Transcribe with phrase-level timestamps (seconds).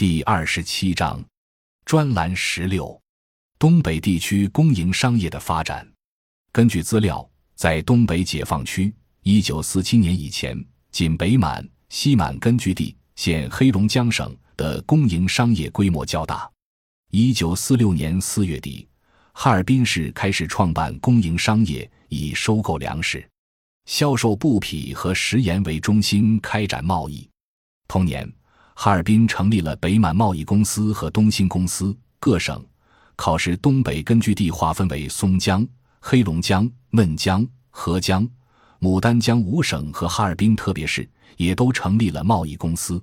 [0.00, 1.22] 第二十七章，
[1.84, 2.98] 专栏十六：
[3.58, 5.86] 东北地区公营商业的发展。
[6.52, 8.94] 根据资料，在东北解放区，
[9.24, 10.58] 一九四七年以前，
[10.90, 16.50] 仅北满、西满根据地（现黑龙江省）的公营商业规模较大。
[17.10, 18.88] 一九四六年四月底，
[19.34, 23.22] 哈尔滨市开始创办公营商业，以收购粮食、
[23.84, 27.28] 销售布匹和食盐为中心开展贸易。
[27.86, 28.26] 同年。
[28.82, 31.94] 哈尔滨成立了北满贸易公司和东兴公司。
[32.18, 32.64] 各省
[33.14, 35.68] 考试东北根据地划分为松江、
[36.00, 38.26] 黑龙江、嫩江、合江、
[38.80, 41.06] 牡丹江五省和哈尔滨特别市，
[41.36, 42.98] 也都成立了贸易公司。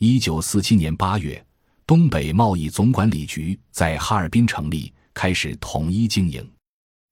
[0.00, 1.42] 一九四七年八月，
[1.86, 6.46] 东北贸易总管理局在哈尔滨成立，开始统一经营。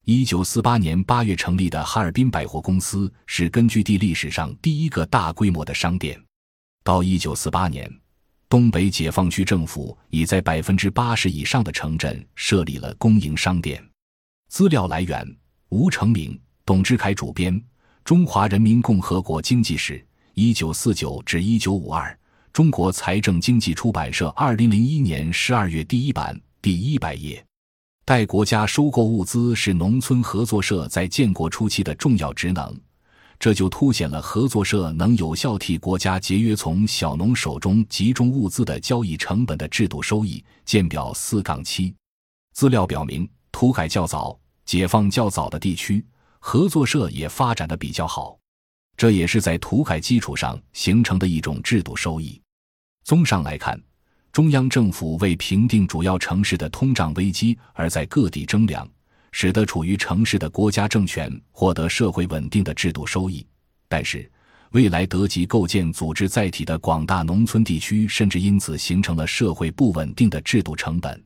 [0.05, 6.21] 一九四八年八月成立的哈尔滨百货公司是根据地历史上第一个大规模的商店。
[6.83, 7.91] 到一九四八年，
[8.47, 13.83] 东北解放区政府已在百分之八十以上的城镇设立了公营商店。
[14.49, 15.27] 资料来源：
[15.69, 17.53] 吴成明、董志凯主编，
[18.03, 22.11] 《中华人民共和国经济史（一九四九至一九五二）》，
[22.53, 27.43] 中国财政经济出版社，二零零一年十二月第一版，第一百页。
[28.05, 32.79] 代国家收购物资是农村合作社在建国初期的重要职能。
[33.39, 40.43] 这就凸显了合作社能有效替国家节约从小农手中集中物资的交易成本的制度收益。
[40.63, 41.93] 见表四杠七。
[42.53, 46.03] 资料表明，土改较早、解放较早的地区，
[46.39, 48.37] 合作社也发展的比较好。
[48.97, 52.41] 这也是在土改基础上形成的一种制度收益。
[53.03, 53.79] 综上来看，
[54.31, 58.89] 中央政府为平定主要城市的通胀危机而在各地征粮。
[59.37, 63.45] 使得处于城市的国家政权获得社会稳定的制度收益，
[63.89, 64.31] 但是
[64.71, 71.21] 未来得及构建组织载体的广大农村地区，甚至因此形成了社会不稳定的制度成本。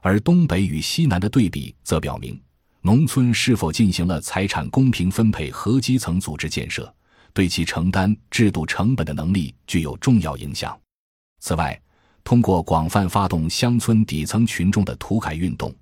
[0.00, 2.40] 而东北与西南的对比则表明，
[2.82, 6.94] 农村是否进行了财产公平分配和基层组织建设，
[7.32, 10.78] 对其承担制度成本的能力具有重要影响。
[11.40, 11.76] 此外，
[12.22, 15.74] 通过广泛发动乡村底层群众的土改运动。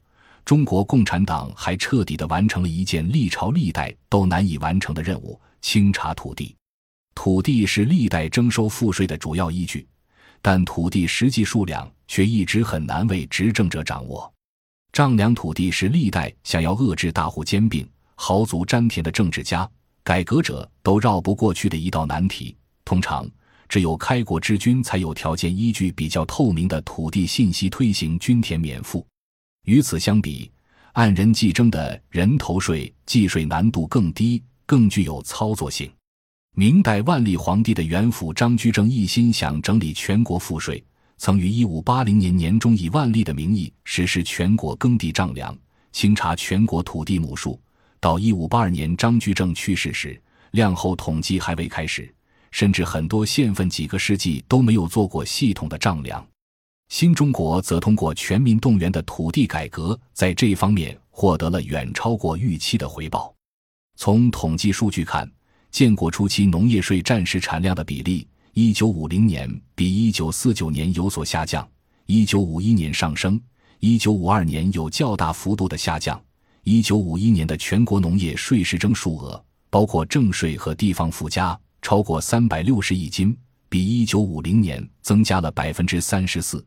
[0.49, 6.57] 中国共产党还彻底地完成了一件历朝历代都难以完成的任务——清查土地。
[7.15, 9.87] 土地是历代征收赋税的主要依据，
[10.41, 14.33] 但土地实际数量却一直很难为执政者掌握。
[14.91, 19.71] 丈量土地是历代想要遏制大户兼并、豪族占田的政治家、
[20.03, 22.57] 改革者都绕不过去的一道难题。
[22.87, 23.31] 通常，
[23.69, 29.07] 只有开国之君才有条件依据比较透明的土地信息推行均田免赋。
[29.69, 30.51] 与此相比，
[30.95, 35.93] 按人计征的人头税计税难度更低，更具有操作性。
[36.57, 40.83] 明代万历皇帝的元辅张居正一心想整理全国赋税，
[41.19, 45.55] 曾于一五八零年年中以万历的名义实施全国耕地丈量，
[45.93, 47.61] 清查全国土地亩数。
[48.01, 50.19] 到一五八二年张居正去世时，
[50.53, 52.11] 量后统计还未开始，
[52.53, 56.27] 甚至很多县份几个世纪都没有做过系统的丈量。
[56.89, 63.33] 新中国则通过全民动员的土地改革，在这方面获得了远超过预期的回报。
[63.97, 65.31] 从统计数据看，
[65.71, 71.69] 建国初期农业税占实产量的比例，一九五零年比一九四九年有所下降，
[72.07, 73.41] 一九五一年上升，
[73.81, 76.21] 一九五二年有较大幅度的下降。
[76.65, 83.37] 一九五一年的全国农业税实征数额，包括正税和地方附加，超过三百六十亿斤，
[83.69, 86.65] 比一九五零年增加了百分之三十四。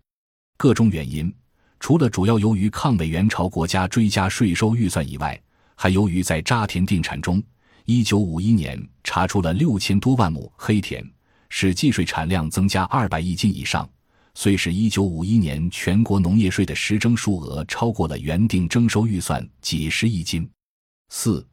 [0.61, 1.33] 各种原因，
[1.79, 5.41] 除了主要由于抗美援朝国家追加税收预算以外，
[5.73, 7.41] 还由于在扎田定产中，
[7.85, 11.03] 一九五一年查出了六千多万亩黑田，
[11.49, 13.89] 使计税产量增加二百亿斤以上，
[14.35, 20.47] 虽使一九五一年全国农业税的实征数额超过了原定征收预算几十亿斤。
[21.09, 21.43] 四，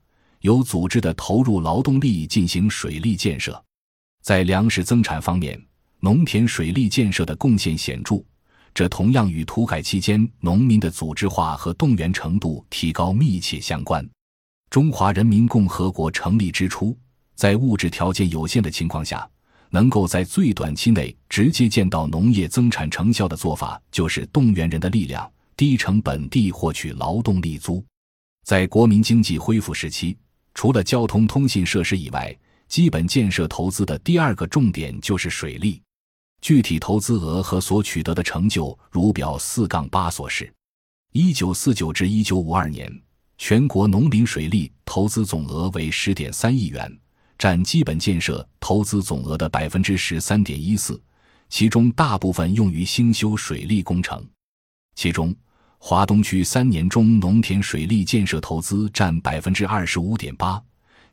[0.42, 3.58] 有组织的投入劳动力进行水利建设，
[4.20, 5.58] 在粮食增产方面，
[6.00, 8.22] 农田水利建设的贡献显著。
[8.78, 14.08] 这同样与土改期间农民的组织化和动员程度提高密切相关。
[14.70, 16.96] 中华人民共和国成立之初，
[17.34, 19.28] 在物质条件有限的情况下，
[19.70, 27.84] 能够在最短期内直接见到农业增产成效的做法，就是动员人的力量，低成本地获取劳动力租。
[28.46, 30.16] 在国民经济恢复时期，
[30.54, 32.32] 除了交通通信设施以外，
[32.68, 35.82] 基本建设投资的第二个重点就是水利。
[36.40, 40.52] 具体投资额和所取得的成就，如表四杠八所示。
[41.12, 42.90] 一九四九至一九五二年，
[43.38, 46.90] 全国农林水利投资总额为十点三亿元，
[47.38, 51.00] 占基本建设投资总额的百分之十三点一四，
[51.48, 54.24] 其中大部分用于兴修水利工程。
[54.94, 55.34] 其中，
[55.78, 60.62] 华东区三年中农田水利建设投资占百分之二十五点八，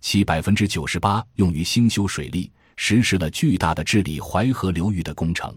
[0.01, 5.56] 其百分之九十八用于兴修水利，实施了巨大的治理淮河流域的工程。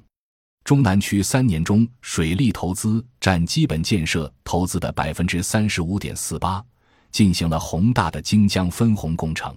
[0.65, 6.63] 中南区三年中水利投资占基本建设投资的百分之三十五点四八，
[7.11, 9.57] 进行了宏大的京江分洪工程。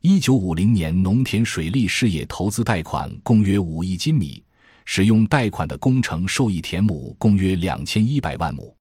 [0.00, 4.42] 一九五零年，农田水利事业投资贷款共约五亿斤米，
[4.86, 8.74] 使用贷款的工程受益田亩共约两千一百万亩。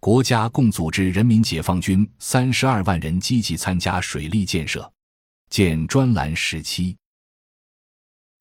[0.00, 4.90] 国家共组织人民解放军三十二万人积极参加水利建设。
[5.48, 6.96] 见专栏十七。